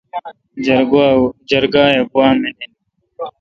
[1.49, 2.71] جرگہ گوا منین۔